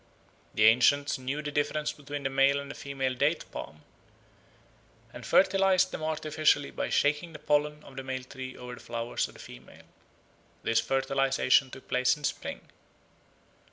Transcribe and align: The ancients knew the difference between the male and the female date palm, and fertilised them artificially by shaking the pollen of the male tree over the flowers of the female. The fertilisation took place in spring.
The 0.55 0.65
ancients 0.65 1.19
knew 1.19 1.43
the 1.43 1.51
difference 1.51 1.91
between 1.91 2.23
the 2.23 2.29
male 2.31 2.59
and 2.59 2.71
the 2.71 2.73
female 2.73 3.13
date 3.13 3.45
palm, 3.51 3.83
and 5.13 5.23
fertilised 5.23 5.91
them 5.91 6.01
artificially 6.01 6.71
by 6.71 6.89
shaking 6.89 7.33
the 7.33 7.37
pollen 7.37 7.83
of 7.83 7.97
the 7.97 8.03
male 8.03 8.23
tree 8.23 8.57
over 8.57 8.73
the 8.73 8.79
flowers 8.81 9.27
of 9.27 9.35
the 9.35 9.39
female. 9.39 9.85
The 10.63 10.73
fertilisation 10.73 11.69
took 11.69 11.87
place 11.87 12.17
in 12.17 12.23
spring. 12.23 12.71